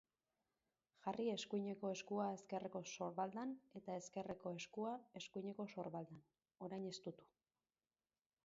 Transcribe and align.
Jarri 1.01 1.25
eskuineko 1.33 1.91
eskua 1.97 2.25
ezkerreko 2.37 2.81
sorbaldan 2.95 3.53
eta 3.81 3.99
ezkerreko 4.05 4.55
eskua 4.63 4.95
eskuineko 5.21 5.67
sorbaldan, 5.75 6.25
orain 6.69 6.89
estutu. 6.95 7.33